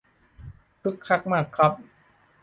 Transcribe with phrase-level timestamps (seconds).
[0.81, 1.73] คึกคักมากครับ